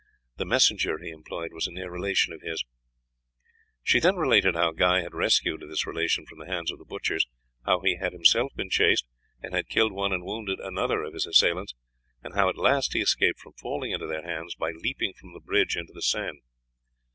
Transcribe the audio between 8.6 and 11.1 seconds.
chased, and had killed one and wounded another